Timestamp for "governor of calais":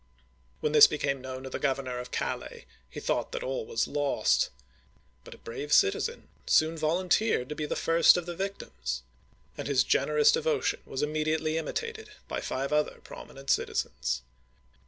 1.59-2.65